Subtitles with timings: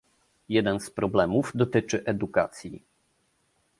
[0.49, 2.81] Jeden z problemów dotyczy edukacji